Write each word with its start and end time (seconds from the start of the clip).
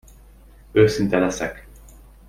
Őszinte 0.71 1.17
leszek. 1.19 1.67